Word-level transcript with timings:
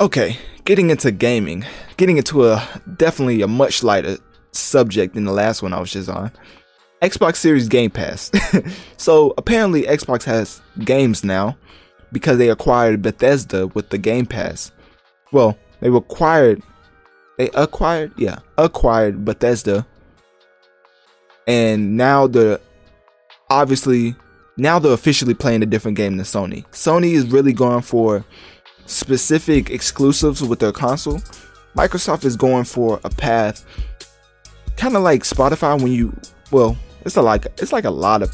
Okay, 0.00 0.38
getting 0.64 0.88
into 0.88 1.10
gaming, 1.10 1.62
getting 1.98 2.16
into 2.16 2.46
a 2.46 2.66
definitely 2.96 3.42
a 3.42 3.46
much 3.46 3.82
lighter 3.82 4.16
subject 4.52 5.12
than 5.12 5.26
the 5.26 5.32
last 5.32 5.62
one 5.62 5.74
I 5.74 5.80
was 5.80 5.92
just 5.92 6.08
on. 6.08 6.32
Xbox 7.02 7.36
Series 7.36 7.68
Game 7.68 7.90
Pass. 7.90 8.30
so 8.96 9.34
apparently 9.36 9.82
Xbox 9.82 10.24
has 10.24 10.62
games 10.86 11.22
now 11.22 11.54
because 12.12 12.38
they 12.38 12.48
acquired 12.48 13.02
Bethesda 13.02 13.66
with 13.68 13.90
the 13.90 13.98
Game 13.98 14.24
Pass. 14.24 14.72
Well, 15.32 15.58
they 15.80 15.88
acquired 15.88 16.62
they 17.36 17.50
acquired 17.50 18.12
yeah, 18.16 18.38
acquired 18.56 19.22
Bethesda. 19.22 19.86
And 21.46 21.98
now 21.98 22.26
they're 22.26 22.58
obviously 23.50 24.14
now 24.56 24.78
they're 24.78 24.94
officially 24.94 25.34
playing 25.34 25.62
a 25.62 25.66
different 25.66 25.98
game 25.98 26.16
than 26.16 26.24
Sony. 26.24 26.66
Sony 26.70 27.12
is 27.12 27.26
really 27.26 27.52
going 27.52 27.82
for 27.82 28.24
specific 28.90 29.70
exclusives 29.70 30.42
with 30.42 30.58
their 30.58 30.72
console. 30.72 31.20
Microsoft 31.76 32.24
is 32.24 32.36
going 32.36 32.64
for 32.64 33.00
a 33.04 33.10
path 33.10 33.64
kind 34.80 34.96
of 34.96 35.02
like 35.02 35.22
Spotify 35.22 35.80
when 35.80 35.92
you 35.92 36.18
well, 36.50 36.76
it's 37.02 37.16
a 37.16 37.22
like 37.22 37.46
it's 37.58 37.72
like 37.72 37.84
a 37.84 37.90
lot 37.90 38.22
of 38.22 38.30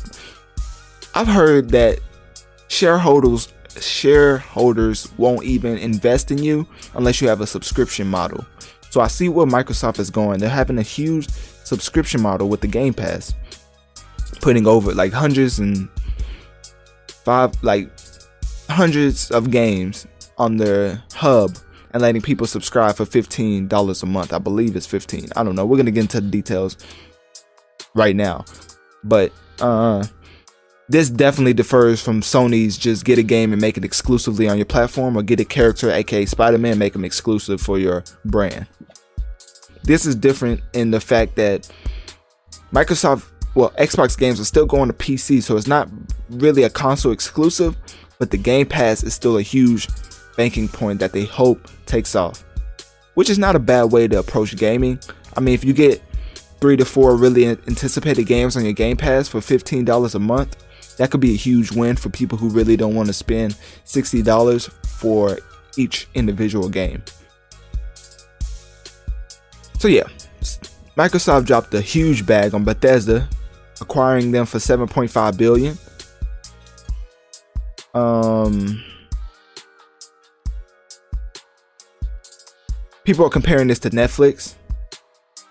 I've 1.14 1.27
heard 1.27 1.70
that 1.70 1.98
shareholders 2.69 3.52
shareholders 3.78 5.12
won't 5.19 5.45
even 5.45 5.77
invest 5.77 6.30
in 6.30 6.38
you 6.38 6.66
unless 6.95 7.20
you 7.20 7.28
have 7.28 7.41
a 7.41 7.47
subscription 7.47 8.06
model. 8.06 8.47
So 8.91 9.00
I 9.00 9.09
see 9.09 9.28
where 9.28 9.45
Microsoft 9.45 9.98
is 9.98 10.09
going. 10.09 10.38
They're 10.38 10.48
having 10.48 10.78
a 10.78 10.83
huge 10.83 11.28
subscription 11.28 12.23
model 12.23 12.48
with 12.48 12.61
the 12.61 12.69
Game 12.69 12.95
Pass, 12.95 13.34
putting 14.41 14.66
over 14.66 14.95
like 14.95 15.12
hundreds 15.12 15.59
and 15.59 15.88
five 17.25 17.61
like 17.62 17.91
hundreds 18.70 19.30
of 19.30 19.50
games 19.50 20.06
on 20.38 20.56
their 20.56 21.02
hub 21.14 21.56
and 21.92 22.02
letting 22.02 22.22
people 22.22 22.46
subscribe 22.46 22.96
for 22.96 23.04
$15 23.04 24.02
a 24.02 24.06
month. 24.06 24.32
I 24.32 24.38
believe 24.38 24.77
it's 24.77 24.86
15. 24.86 25.30
I 25.34 25.42
don't 25.42 25.55
know. 25.55 25.64
We're 25.64 25.77
going 25.77 25.86
to 25.86 25.92
get 25.92 26.02
into 26.02 26.20
the 26.20 26.28
details 26.28 26.77
right 27.94 28.14
now. 28.14 28.44
But 29.02 29.33
uh 29.61 30.05
this 30.88 31.11
definitely 31.11 31.55
differs 31.55 32.00
from 32.00 32.20
Sony's 32.20 32.78
just 32.78 33.05
get 33.05 33.19
a 33.19 33.22
game 33.22 33.52
and 33.52 33.61
make 33.61 33.77
it 33.77 33.84
exclusively 33.84 34.48
on 34.48 34.56
your 34.56 34.66
platform 34.66 35.16
or 35.16 35.22
get 35.22 35.41
a 35.41 35.44
character 35.44 35.91
aka 35.91 36.27
Spider-Man 36.27 36.78
make 36.78 36.92
them 36.92 37.05
exclusive 37.05 37.61
for 37.61 37.78
your 37.78 38.05
brand. 38.24 38.66
This 39.83 40.06
is 40.06 40.14
different 40.14 40.61
in 40.74 40.92
the 40.92 41.00
fact 41.00 41.34
that 41.36 41.68
Microsoft 42.72 43.24
well 43.55 43.70
Xbox 43.78 44.16
games 44.16 44.39
are 44.39 44.44
still 44.44 44.66
going 44.66 44.89
to 44.89 44.94
PC 44.94 45.42
so 45.42 45.56
it's 45.56 45.66
not 45.66 45.89
really 46.30 46.62
a 46.62 46.70
console 46.70 47.12
exclusive 47.12 47.77
but 48.18 48.30
the 48.30 48.39
Game 48.39 48.66
Pass 48.66 49.02
is 49.02 49.14
still 49.14 49.39
a 49.39 49.42
huge 49.42 49.89
banking 50.37 50.69
point 50.69 51.01
that 51.01 51.12
they 51.12 51.25
hope 51.25 51.69
takes 51.87 52.15
off. 52.15 52.45
Which 53.15 53.31
is 53.31 53.39
not 53.39 53.56
a 53.56 53.59
bad 53.59 53.84
way 53.84 54.09
to 54.09 54.19
approach 54.19 54.56
gaming. 54.56 54.98
I 55.37 55.41
mean 55.41 55.55
if 55.55 55.65
you 55.65 55.73
get 55.73 56.03
three 56.61 56.77
to 56.77 56.84
four 56.84 57.17
really 57.17 57.47
anticipated 57.47 58.25
games 58.25 58.57
on 58.57 58.64
your 58.64 58.73
Game 58.73 58.97
Pass 58.97 59.29
for 59.29 59.41
$15 59.41 60.14
a 60.14 60.19
month, 60.19 60.57
that 60.97 61.11
could 61.11 61.20
be 61.20 61.33
a 61.33 61.37
huge 61.37 61.73
win 61.73 61.97
for 61.97 62.09
people 62.09 62.39
who 62.39 62.48
really 62.48 62.77
don't 62.77 62.95
want 62.95 63.09
to 63.09 63.12
spend 63.12 63.55
$60 63.84 64.70
for 64.87 65.39
each 65.77 66.09
individual 66.14 66.69
game. 66.69 67.03
So 69.79 69.89
yeah, 69.89 70.05
Microsoft 70.97 71.47
dropped 71.47 71.75
a 71.75 71.81
huge 71.81 72.25
bag 72.25 72.55
on 72.55 72.64
Bethesda, 72.64 73.29
acquiring 73.81 74.33
them 74.33 74.47
for 74.47 74.59
7.5 74.59 75.37
billion. 75.37 75.79
Um 77.95 78.83
People 83.06 83.24
are 83.24 83.30
comparing 83.30 83.68
this 83.68 83.78
to 83.78 83.90
Netflix 83.90 84.56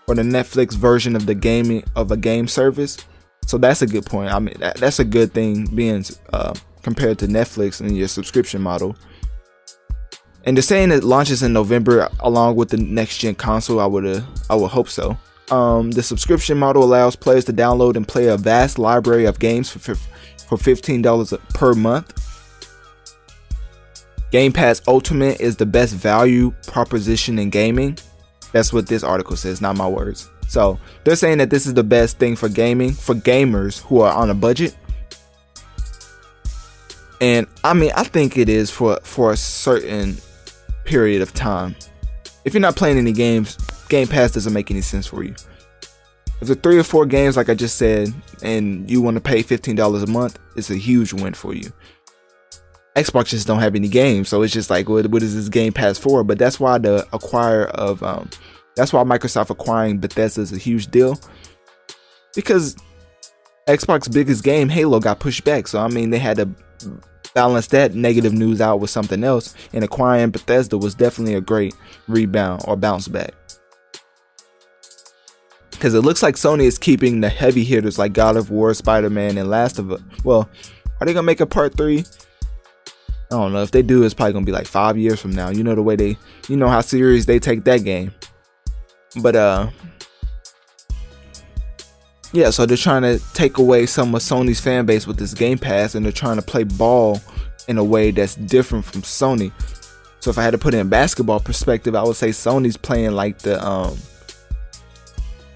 or 0.07 0.15
the 0.15 0.23
Netflix 0.23 0.75
version 0.75 1.15
of 1.15 1.25
the 1.25 1.33
gaming 1.33 1.85
of 1.95 2.11
a 2.11 2.17
game 2.17 2.49
service. 2.49 2.97
So 3.47 3.57
that's 3.57 3.81
a 3.81 3.87
good 3.87 4.05
point. 4.05 4.33
I 4.33 4.39
mean, 4.39 4.55
that, 4.59 4.75
that's 4.75 4.99
a 4.99 5.05
good 5.05 5.33
thing 5.33 5.65
being 5.67 6.03
uh, 6.33 6.53
compared 6.83 7.17
to 7.19 7.27
Netflix 7.27 7.79
and 7.79 7.95
your 7.95 8.09
subscription 8.09 8.61
model. 8.61 8.97
And 10.43 10.57
they're 10.57 10.63
saying 10.63 10.91
it 10.91 11.05
launches 11.05 11.43
in 11.43 11.53
November 11.53 12.09
along 12.19 12.57
with 12.57 12.71
the 12.71 12.77
next 12.77 13.19
gen 13.19 13.35
console. 13.35 13.79
I 13.79 13.85
would 13.85 14.05
uh, 14.05 14.21
I 14.49 14.55
would 14.55 14.71
hope 14.71 14.89
so. 14.89 15.17
Um, 15.49 15.91
the 15.91 16.03
subscription 16.03 16.57
model 16.57 16.83
allows 16.83 17.15
players 17.15 17.45
to 17.45 17.53
download 17.53 17.95
and 17.95 18.05
play 18.05 18.27
a 18.27 18.35
vast 18.35 18.77
library 18.77 19.25
of 19.25 19.39
games 19.39 19.69
for 19.69 19.95
for 19.95 20.57
fifteen 20.57 21.01
dollars 21.01 21.33
per 21.53 21.73
month. 21.73 22.21
Game 24.35 24.51
Pass 24.51 24.81
Ultimate 24.85 25.39
is 25.39 25.55
the 25.55 25.65
best 25.65 25.93
value 25.95 26.51
proposition 26.67 27.39
in 27.39 27.49
gaming. 27.49 27.97
That's 28.51 28.73
what 28.73 28.85
this 28.85 29.01
article 29.01 29.37
says, 29.37 29.61
not 29.61 29.77
my 29.77 29.87
words. 29.87 30.29
So 30.49 30.77
they're 31.05 31.15
saying 31.15 31.37
that 31.37 31.49
this 31.49 31.65
is 31.65 31.73
the 31.73 31.85
best 31.85 32.17
thing 32.17 32.35
for 32.35 32.49
gaming 32.49 32.91
for 32.91 33.15
gamers 33.15 33.81
who 33.83 34.01
are 34.01 34.13
on 34.13 34.29
a 34.29 34.33
budget. 34.33 34.75
And 37.21 37.47
I 37.63 37.73
mean, 37.73 37.93
I 37.95 38.03
think 38.03 38.37
it 38.37 38.49
is 38.49 38.69
for 38.69 38.99
for 39.03 39.31
a 39.31 39.37
certain 39.37 40.17
period 40.83 41.21
of 41.21 41.33
time. 41.33 41.73
If 42.43 42.53
you're 42.53 42.59
not 42.59 42.75
playing 42.75 42.97
any 42.97 43.13
games, 43.13 43.55
Game 43.87 44.09
Pass 44.09 44.31
doesn't 44.31 44.51
make 44.51 44.69
any 44.69 44.81
sense 44.81 45.07
for 45.07 45.23
you. 45.23 45.33
If 46.41 46.49
the 46.49 46.55
three 46.55 46.77
or 46.77 46.83
four 46.83 47.05
games, 47.05 47.37
like 47.37 47.47
I 47.47 47.53
just 47.53 47.77
said, 47.77 48.13
and 48.43 48.91
you 48.91 49.01
want 49.01 49.15
to 49.15 49.21
pay 49.21 49.43
fifteen 49.43 49.77
dollars 49.77 50.03
a 50.03 50.07
month, 50.07 50.39
it's 50.57 50.71
a 50.71 50.75
huge 50.75 51.13
win 51.13 51.33
for 51.35 51.53
you. 51.53 51.71
Xbox 52.95 53.27
just 53.27 53.45
don't 53.45 53.59
have 53.59 53.75
any 53.75 53.89
games, 53.89 54.29
so 54.29 54.41
it's 54.41 54.53
just 54.53 54.69
like, 54.69 54.87
what, 54.87 55.07
what 55.07 55.21
is 55.21 55.35
this 55.35 55.49
Game 55.49 55.73
Pass 55.73 55.97
for? 55.97 56.23
But 56.23 56.39
that's 56.39 56.59
why 56.59 56.77
the 56.77 57.05
acquire 57.11 57.65
of, 57.65 58.01
um, 58.03 58.29
that's 58.75 58.93
why 58.93 59.03
Microsoft 59.03 59.49
acquiring 59.49 59.99
Bethesda 59.99 60.41
is 60.41 60.53
a 60.53 60.57
huge 60.57 60.87
deal, 60.87 61.19
because 62.33 62.77
Xbox 63.67 64.11
biggest 64.11 64.43
game 64.43 64.69
Halo 64.69 64.99
got 64.99 65.19
pushed 65.19 65.43
back. 65.43 65.67
So 65.67 65.79
I 65.79 65.87
mean, 65.87 66.09
they 66.09 66.19
had 66.19 66.37
to 66.37 66.49
balance 67.33 67.67
that 67.67 67.95
negative 67.95 68.31
news 68.31 68.61
out 68.61 68.79
with 68.79 68.89
something 68.89 69.23
else, 69.23 69.55
and 69.73 69.83
acquiring 69.83 70.29
Bethesda 70.29 70.77
was 70.77 70.95
definitely 70.95 71.35
a 71.35 71.41
great 71.41 71.75
rebound 72.07 72.63
or 72.65 72.77
bounce 72.77 73.07
back. 73.07 73.33
Because 75.71 75.93
it 75.93 76.01
looks 76.01 76.23
like 76.23 76.35
Sony 76.35 76.63
is 76.63 76.77
keeping 76.77 77.19
the 77.19 77.27
heavy 77.27 77.65
hitters 77.65 77.99
like 77.99 78.13
God 78.13 78.37
of 78.37 78.49
War, 78.49 78.73
Spider 78.73 79.09
Man, 79.09 79.37
and 79.37 79.49
Last 79.49 79.79
of 79.79 79.91
Us. 79.91 80.01
Well, 80.23 80.49
are 81.01 81.05
they 81.05 81.13
gonna 81.13 81.23
make 81.23 81.41
a 81.41 81.45
part 81.45 81.75
three? 81.75 82.05
I 83.31 83.35
don't 83.35 83.53
know. 83.53 83.63
If 83.63 83.71
they 83.71 83.81
do, 83.81 84.03
it's 84.03 84.13
probably 84.13 84.33
gonna 84.33 84.45
be 84.45 84.51
like 84.51 84.67
five 84.67 84.97
years 84.97 85.19
from 85.19 85.31
now. 85.31 85.49
You 85.49 85.63
know 85.63 85.75
the 85.75 85.81
way 85.81 85.95
they, 85.95 86.17
you 86.47 86.57
know 86.57 86.67
how 86.67 86.81
serious 86.81 87.25
they 87.25 87.39
take 87.39 87.63
that 87.63 87.83
game. 87.83 88.13
But 89.21 89.35
uh, 89.35 89.69
yeah. 92.33 92.49
So 92.51 92.65
they're 92.65 92.77
trying 92.77 93.01
to 93.01 93.19
take 93.33 93.57
away 93.57 93.85
some 93.87 94.13
of 94.13 94.21
Sony's 94.21 94.59
fan 94.59 94.85
base 94.85 95.07
with 95.07 95.17
this 95.17 95.33
Game 95.33 95.57
Pass, 95.57 95.95
and 95.95 96.05
they're 96.05 96.11
trying 96.11 96.35
to 96.35 96.41
play 96.43 96.63
ball 96.63 97.19
in 97.67 97.77
a 97.77 97.83
way 97.83 98.11
that's 98.11 98.35
different 98.35 98.85
from 98.85 99.01
Sony. 99.01 99.51
So 100.19 100.29
if 100.29 100.37
I 100.37 100.43
had 100.43 100.51
to 100.51 100.57
put 100.57 100.73
it 100.73 100.77
in 100.77 100.89
basketball 100.89 101.39
perspective, 101.39 101.95
I 101.95 102.03
would 102.03 102.15
say 102.15 102.29
Sony's 102.29 102.77
playing 102.77 103.11
like 103.11 103.39
the 103.39 103.63
um 103.65 103.97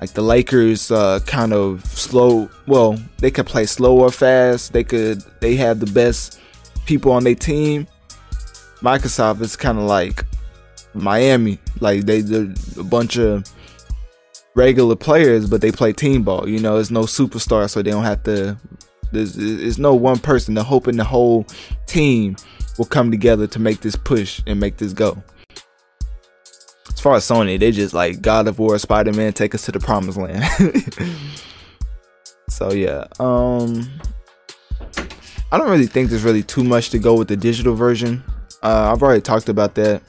like 0.01 0.13
the 0.13 0.21
Lakers 0.21 0.91
uh, 0.91 1.19
kind 1.25 1.53
of 1.53 1.85
slow 1.85 2.49
well 2.67 2.97
they 3.17 3.31
could 3.31 3.45
play 3.45 3.65
slow 3.65 3.97
or 3.99 4.11
fast 4.11 4.71
they 4.71 4.83
could 4.83 5.21
they 5.41 5.55
have 5.55 5.79
the 5.79 5.85
best 5.87 6.39
people 6.85 7.11
on 7.11 7.23
their 7.23 7.35
team, 7.35 7.87
Microsoft 8.81 9.41
is 9.41 9.55
kind 9.55 9.77
of 9.77 9.85
like 9.85 10.23
Miami. 10.93 11.59
Like 11.79 12.05
they 12.05 12.21
are 12.21 12.53
a 12.77 12.83
bunch 12.83 13.17
of 13.17 13.49
regular 14.55 14.95
players, 14.95 15.49
but 15.49 15.61
they 15.61 15.71
play 15.71 15.93
team 15.93 16.23
ball. 16.23 16.47
You 16.47 16.59
know, 16.59 16.75
there's 16.75 16.91
no 16.91 17.01
superstar, 17.01 17.69
so 17.69 17.81
they 17.81 17.91
don't 17.91 18.03
have 18.03 18.23
to. 18.23 18.57
There's, 19.11 19.33
there's 19.33 19.79
no 19.79 19.95
one 19.95 20.19
person. 20.19 20.53
They're 20.53 20.63
hoping 20.63 20.97
the 20.97 21.03
whole 21.03 21.45
team 21.87 22.35
will 22.77 22.85
come 22.85 23.11
together 23.11 23.47
to 23.47 23.59
make 23.59 23.81
this 23.81 23.95
push 23.95 24.41
and 24.45 24.59
make 24.59 24.77
this 24.77 24.93
go. 24.93 25.21
As 26.87 26.99
far 26.99 27.15
as 27.15 27.23
Sony, 27.23 27.59
they 27.59 27.71
just 27.71 27.93
like 27.93 28.21
God 28.21 28.47
of 28.47 28.59
War, 28.59 28.77
Spider 28.77 29.13
Man, 29.13 29.33
take 29.33 29.55
us 29.55 29.65
to 29.65 29.71
the 29.71 29.79
promised 29.79 30.17
land. 30.17 30.43
so 32.49 32.71
yeah, 32.73 33.05
um, 33.19 33.89
I 35.51 35.57
don't 35.57 35.69
really 35.69 35.87
think 35.87 36.09
there's 36.09 36.23
really 36.23 36.43
too 36.43 36.63
much 36.63 36.91
to 36.91 36.99
go 36.99 37.15
with 37.15 37.27
the 37.27 37.35
digital 37.35 37.73
version. 37.73 38.23
Uh, 38.61 38.91
I've 38.93 39.01
already 39.01 39.21
talked 39.21 39.49
about 39.49 39.73
that. 39.75 40.03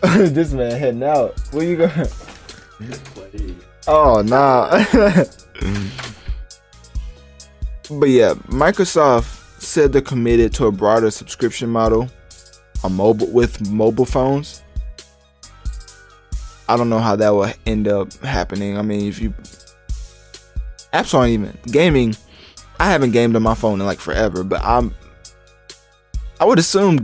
this 0.02 0.52
man 0.52 0.78
heading 0.78 1.02
out. 1.02 1.40
Where 1.52 1.64
you 1.64 1.76
going? 1.76 2.06
oh 3.88 4.22
nah. 4.22 4.70
but 7.90 8.08
yeah, 8.08 8.34
Microsoft 8.46 9.60
said 9.60 9.92
they're 9.92 10.00
committed 10.00 10.54
to 10.54 10.66
a 10.66 10.72
broader 10.72 11.10
subscription 11.10 11.68
model 11.68 12.08
on 12.84 12.94
mobile 12.94 13.26
with 13.28 13.68
mobile 13.70 14.04
phones. 14.04 14.62
I 16.68 16.76
don't 16.76 16.90
know 16.90 17.00
how 17.00 17.16
that 17.16 17.30
will 17.30 17.50
end 17.66 17.88
up 17.88 18.12
happening. 18.18 18.78
I 18.78 18.82
mean, 18.82 19.08
if 19.08 19.20
you 19.20 19.30
apps 20.92 21.12
aren't 21.12 21.30
even 21.30 21.58
gaming 21.72 22.14
I 22.80 22.90
haven't 22.90 23.10
gamed 23.10 23.36
on 23.36 23.42
my 23.42 23.54
phone 23.54 23.80
in 23.80 23.86
like 23.86 24.00
forever, 24.00 24.44
but 24.44 24.62
I'm 24.62 24.94
I 26.40 26.44
would 26.44 26.58
assume 26.58 27.00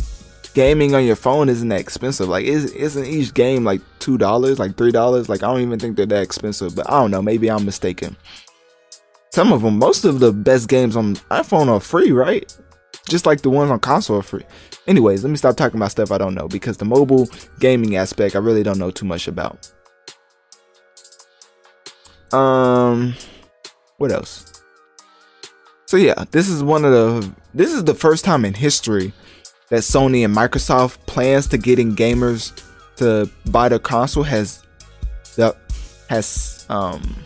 gaming 0.54 0.94
on 0.94 1.04
your 1.04 1.16
phone 1.16 1.48
isn't 1.48 1.68
that 1.68 1.80
expensive. 1.80 2.28
Like, 2.28 2.44
is 2.44 2.72
isn't 2.72 3.04
each 3.04 3.34
game 3.34 3.64
like 3.64 3.80
two 3.98 4.16
dollars, 4.16 4.58
like 4.58 4.76
three 4.76 4.92
dollars? 4.92 5.28
Like, 5.28 5.42
I 5.42 5.52
don't 5.52 5.62
even 5.62 5.78
think 5.78 5.96
they're 5.96 6.06
that 6.06 6.22
expensive. 6.22 6.74
But 6.74 6.88
I 6.88 7.00
don't 7.00 7.10
know. 7.10 7.22
Maybe 7.22 7.50
I'm 7.50 7.64
mistaken. 7.64 8.16
Some 9.32 9.52
of 9.52 9.62
them, 9.62 9.78
most 9.78 10.04
of 10.04 10.20
the 10.20 10.32
best 10.32 10.68
games 10.68 10.94
on 10.94 11.16
iPhone 11.30 11.68
are 11.68 11.80
free, 11.80 12.12
right? 12.12 12.56
Just 13.08 13.26
like 13.26 13.42
the 13.42 13.50
ones 13.50 13.70
on 13.70 13.80
console 13.80 14.18
are 14.18 14.22
free. 14.22 14.44
Anyways, 14.86 15.24
let 15.24 15.30
me 15.30 15.36
stop 15.36 15.56
talking 15.56 15.78
about 15.78 15.90
stuff 15.90 16.12
I 16.12 16.18
don't 16.18 16.34
know 16.34 16.46
because 16.46 16.76
the 16.76 16.84
mobile 16.84 17.28
gaming 17.58 17.96
aspect 17.96 18.36
I 18.36 18.38
really 18.38 18.62
don't 18.62 18.78
know 18.78 18.90
too 18.92 19.06
much 19.06 19.26
about. 19.26 19.72
Um, 22.32 23.14
what 23.98 24.12
else? 24.12 24.63
So 25.86 25.96
yeah, 25.96 26.24
this 26.30 26.48
is 26.48 26.62
one 26.62 26.84
of 26.84 26.92
the 26.92 27.30
this 27.52 27.72
is 27.72 27.84
the 27.84 27.94
first 27.94 28.24
time 28.24 28.44
in 28.44 28.54
history 28.54 29.12
that 29.68 29.80
Sony 29.80 30.24
and 30.24 30.34
Microsoft 30.34 30.98
plans 31.06 31.46
to 31.48 31.58
getting 31.58 31.94
gamers 31.94 32.52
to 32.96 33.30
buy 33.50 33.68
their 33.68 33.78
console 33.78 34.22
has 34.22 34.62
that 35.36 35.56
has 36.08 36.66
um 36.68 37.16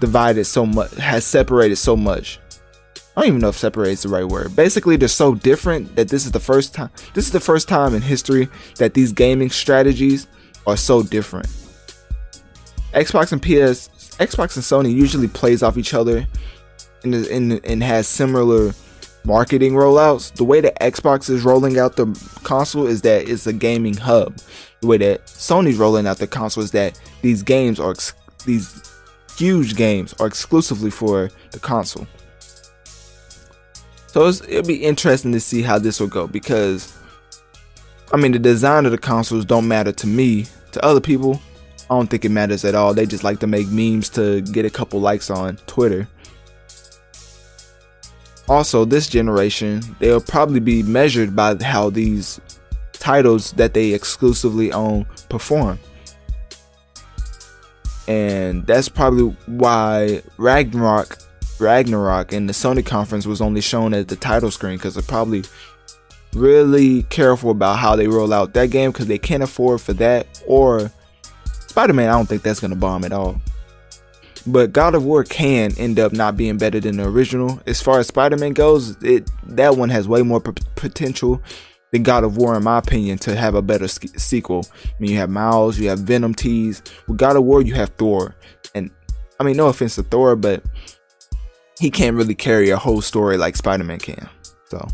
divided 0.00 0.44
so 0.46 0.66
much, 0.66 0.92
has 0.94 1.24
separated 1.24 1.76
so 1.76 1.96
much. 1.96 2.40
I 3.16 3.22
don't 3.22 3.28
even 3.28 3.40
know 3.40 3.48
if 3.48 3.58
separate 3.58 3.90
is 3.90 4.02
the 4.02 4.08
right 4.08 4.24
word. 4.24 4.56
Basically, 4.56 4.96
they're 4.96 5.08
so 5.08 5.34
different 5.34 5.94
that 5.96 6.08
this 6.08 6.24
is 6.24 6.32
the 6.32 6.40
first 6.40 6.74
time. 6.74 6.90
This 7.12 7.26
is 7.26 7.32
the 7.32 7.40
first 7.40 7.68
time 7.68 7.94
in 7.94 8.02
history 8.02 8.48
that 8.76 8.94
these 8.94 9.12
gaming 9.12 9.50
strategies 9.50 10.26
are 10.66 10.76
so 10.76 11.02
different. 11.02 11.46
Xbox 12.94 13.32
and 13.32 13.42
PS, 13.42 13.88
Xbox 14.16 14.56
and 14.56 14.64
Sony 14.64 14.92
usually 14.92 15.28
plays 15.28 15.62
off 15.62 15.76
each 15.76 15.92
other, 15.92 16.26
and 17.04 17.14
and, 17.14 17.64
and 17.64 17.82
has 17.82 18.06
similar 18.06 18.72
marketing 19.24 19.72
rollouts. 19.74 20.32
The 20.34 20.44
way 20.44 20.60
that 20.60 20.78
Xbox 20.80 21.28
is 21.28 21.44
rolling 21.44 21.78
out 21.78 21.96
the 21.96 22.06
console 22.42 22.86
is 22.86 23.02
that 23.02 23.28
it's 23.28 23.46
a 23.46 23.52
gaming 23.52 23.96
hub. 23.96 24.36
The 24.80 24.86
way 24.86 24.96
that 24.98 25.26
Sony's 25.26 25.76
rolling 25.76 26.06
out 26.06 26.18
the 26.18 26.26
console 26.26 26.64
is 26.64 26.70
that 26.72 26.98
these 27.22 27.42
games 27.42 27.78
are 27.78 27.90
ex- 27.90 28.14
these 28.46 28.90
huge 29.36 29.76
games 29.76 30.14
are 30.20 30.26
exclusively 30.26 30.90
for 30.90 31.30
the 31.50 31.58
console. 31.58 32.06
So 34.06 34.26
it'll 34.26 34.66
be 34.66 34.82
interesting 34.82 35.32
to 35.32 35.40
see 35.40 35.62
how 35.62 35.78
this 35.78 36.00
will 36.00 36.08
go 36.08 36.26
because, 36.26 36.92
I 38.12 38.16
mean, 38.16 38.32
the 38.32 38.40
design 38.40 38.84
of 38.84 38.92
the 38.92 38.98
consoles 38.98 39.44
don't 39.44 39.68
matter 39.68 39.92
to 39.92 40.06
me. 40.06 40.46
To 40.72 40.84
other 40.84 41.00
people, 41.00 41.40
I 41.88 41.94
don't 41.94 42.08
think 42.08 42.24
it 42.24 42.30
matters 42.30 42.64
at 42.64 42.74
all. 42.74 42.94
They 42.94 43.06
just 43.06 43.24
like 43.24 43.38
to 43.40 43.46
make 43.46 43.68
memes 43.68 44.08
to 44.10 44.40
get 44.40 44.64
a 44.64 44.70
couple 44.70 45.00
likes 45.00 45.30
on 45.30 45.56
Twitter. 45.66 46.08
Also, 48.50 48.84
this 48.84 49.08
generation, 49.08 49.80
they'll 50.00 50.20
probably 50.20 50.58
be 50.58 50.82
measured 50.82 51.36
by 51.36 51.54
how 51.62 51.88
these 51.88 52.40
titles 52.92 53.52
that 53.52 53.74
they 53.74 53.92
exclusively 53.92 54.72
own 54.72 55.06
perform. 55.28 55.78
And 58.08 58.66
that's 58.66 58.88
probably 58.88 59.36
why 59.46 60.24
Ragnarok 60.36 61.18
Ragnarok 61.60 62.32
in 62.32 62.48
the 62.48 62.52
Sony 62.52 62.84
conference 62.84 63.24
was 63.24 63.40
only 63.40 63.60
shown 63.60 63.94
at 63.94 64.08
the 64.08 64.16
title 64.16 64.50
screen 64.50 64.78
because 64.78 64.94
they're 64.94 65.02
probably 65.04 65.44
really 66.32 67.04
careful 67.04 67.52
about 67.52 67.78
how 67.78 67.94
they 67.94 68.08
roll 68.08 68.32
out 68.32 68.54
that 68.54 68.72
game 68.72 68.90
because 68.90 69.06
they 69.06 69.18
can't 69.18 69.44
afford 69.44 69.80
for 69.80 69.92
that 69.92 70.26
or 70.48 70.90
Spider-Man 71.68 72.08
I 72.08 72.12
don't 72.12 72.26
think 72.26 72.42
that's 72.42 72.58
gonna 72.58 72.74
bomb 72.74 73.04
at 73.04 73.12
all 73.12 73.40
but 74.46 74.72
God 74.72 74.94
of 74.94 75.04
War 75.04 75.24
can 75.24 75.72
end 75.78 75.98
up 75.98 76.12
not 76.12 76.36
being 76.36 76.58
better 76.58 76.80
than 76.80 76.96
the 76.96 77.08
original 77.08 77.60
as 77.66 77.80
far 77.82 77.98
as 77.98 78.08
Spider-Man 78.08 78.52
goes 78.52 78.96
it 79.02 79.30
that 79.44 79.76
one 79.76 79.88
has 79.88 80.08
way 80.08 80.22
more 80.22 80.40
p- 80.40 80.52
potential 80.76 81.42
than 81.92 82.02
God 82.02 82.24
of 82.24 82.36
War, 82.36 82.56
in 82.56 82.62
my 82.62 82.78
opinion, 82.78 83.18
to 83.18 83.34
have 83.34 83.54
a 83.54 83.62
better 83.62 83.88
sk- 83.88 84.18
sequel. 84.18 84.64
I 84.72 84.92
mean, 85.00 85.10
you 85.10 85.16
have 85.18 85.30
Miles, 85.30 85.78
you 85.78 85.88
have 85.88 86.00
Venom 86.00 86.34
tease. 86.34 86.82
With 87.08 87.18
God 87.18 87.36
of 87.36 87.44
War, 87.44 87.62
you 87.62 87.74
have 87.74 87.90
Thor, 87.90 88.34
and 88.74 88.90
I 89.38 89.44
mean, 89.44 89.56
no 89.56 89.66
offense 89.66 89.96
to 89.96 90.02
Thor, 90.02 90.36
but 90.36 90.62
he 91.78 91.90
can't 91.90 92.16
really 92.16 92.34
carry 92.34 92.70
a 92.70 92.76
whole 92.76 93.00
story 93.00 93.36
like 93.36 93.56
Spider 93.56 93.84
Man 93.84 93.98
can. 93.98 94.28
So 94.68 94.86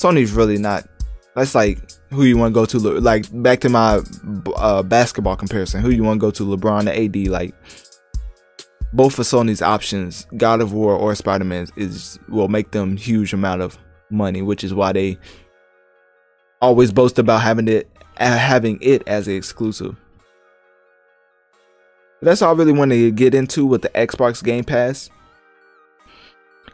Sony's 0.00 0.32
really 0.32 0.58
not. 0.58 0.88
That's 1.34 1.54
like 1.54 1.78
who 2.10 2.24
you 2.24 2.36
want 2.36 2.52
to 2.52 2.54
go 2.54 2.66
to. 2.66 2.78
Like 3.00 3.26
back 3.42 3.60
to 3.60 3.68
my 3.68 4.00
uh, 4.56 4.82
basketball 4.82 5.36
comparison. 5.36 5.82
Who 5.82 5.90
you 5.90 6.02
want 6.02 6.20
to 6.20 6.26
go 6.26 6.30
to, 6.32 6.44
LeBron 6.44 6.88
or 6.88 7.04
AD? 7.04 7.28
Like 7.28 7.54
both 8.92 9.18
of 9.18 9.26
Sony's 9.26 9.62
options, 9.62 10.26
God 10.36 10.60
of 10.60 10.72
War 10.72 10.94
or 10.94 11.14
Spider 11.14 11.44
Man, 11.44 11.66
is 11.76 12.18
will 12.28 12.48
make 12.48 12.70
them 12.70 12.96
huge 12.96 13.32
amount 13.32 13.62
of 13.62 13.78
money, 14.10 14.42
which 14.42 14.64
is 14.64 14.72
why 14.72 14.92
they 14.92 15.18
always 16.60 16.92
boast 16.92 17.18
about 17.18 17.42
having 17.42 17.68
it 17.68 17.88
uh, 18.18 18.36
having 18.36 18.78
it 18.80 19.06
as 19.06 19.28
an 19.28 19.34
exclusive. 19.34 19.96
That's 22.20 22.42
all 22.42 22.54
I 22.54 22.58
really 22.58 22.72
wanted 22.72 22.96
to 22.96 23.10
get 23.12 23.34
into 23.34 23.64
with 23.64 23.82
the 23.82 23.90
Xbox 23.90 24.42
Game 24.42 24.64
Pass. 24.64 25.08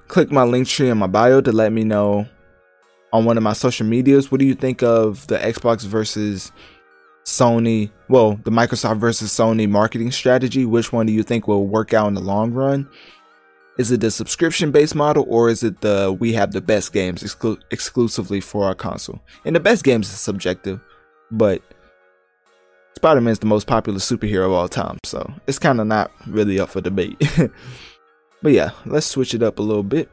Click 0.08 0.30
my 0.30 0.42
Linktree 0.42 0.90
in 0.90 0.98
my 0.98 1.06
bio 1.06 1.40
to 1.42 1.52
let 1.52 1.72
me 1.72 1.84
know 1.84 2.26
on 3.12 3.24
one 3.24 3.36
of 3.36 3.42
my 3.42 3.52
social 3.52 3.86
medias. 3.86 4.30
What 4.30 4.40
do 4.40 4.46
you 4.46 4.54
think 4.54 4.82
of 4.82 5.26
the 5.26 5.36
Xbox 5.36 5.84
versus 5.84 6.50
Sony? 7.24 7.90
Well, 8.08 8.38
the 8.44 8.50
Microsoft 8.50 8.98
versus 8.98 9.30
Sony 9.30 9.68
marketing 9.68 10.12
strategy. 10.12 10.64
Which 10.64 10.92
one 10.92 11.06
do 11.06 11.12
you 11.12 11.22
think 11.22 11.48
will 11.48 11.66
work 11.66 11.94
out 11.94 12.08
in 12.08 12.14
the 12.14 12.20
long 12.20 12.52
run? 12.52 12.88
Is 13.76 13.90
it 13.90 14.00
the 14.00 14.10
subscription 14.10 14.70
based 14.70 14.94
model 14.94 15.24
or 15.28 15.48
is 15.48 15.64
it 15.64 15.80
the 15.80 16.16
we 16.18 16.32
have 16.34 16.52
the 16.52 16.60
best 16.60 16.92
games 16.92 17.22
exclu- 17.22 17.60
exclusively 17.70 18.40
for 18.40 18.64
our 18.64 18.74
console? 18.74 19.20
And 19.44 19.56
the 19.56 19.60
best 19.60 19.82
games 19.82 20.08
is 20.08 20.20
subjective, 20.20 20.80
but 21.30 21.60
Spider 22.96 23.20
Man 23.20 23.32
is 23.32 23.40
the 23.40 23.46
most 23.46 23.66
popular 23.66 23.98
superhero 23.98 24.46
of 24.46 24.52
all 24.52 24.68
time, 24.68 24.98
so 25.04 25.28
it's 25.48 25.58
kind 25.58 25.80
of 25.80 25.88
not 25.88 26.12
really 26.28 26.60
up 26.60 26.70
for 26.70 26.80
debate. 26.80 27.20
but 28.42 28.52
yeah, 28.52 28.70
let's 28.86 29.06
switch 29.06 29.34
it 29.34 29.42
up 29.42 29.58
a 29.58 29.62
little 29.62 29.82
bit. 29.82 30.08